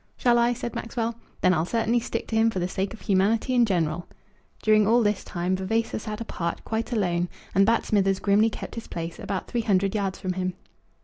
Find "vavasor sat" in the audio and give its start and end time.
5.55-6.19